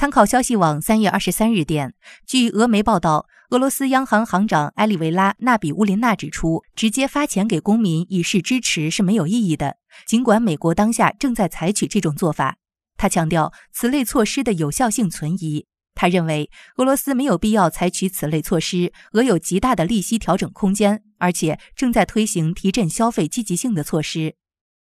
[0.00, 1.92] 参考消息网三月二十三日电，
[2.26, 9.76] 据俄媒报道，俄罗斯央行行长埃里维拉·纳比乌林娜指出，直接发钱给公民以示支持是没有意义的。
[10.06, 12.56] 尽管美国当下正在采取这种做法，
[12.96, 15.66] 他强调此类措施的有效性存疑。
[15.94, 24.36] 他认为俄罗斯没有必要采取此类措施，俄有极大的利息调整空间，而且正在推行提振消费积极性的措施。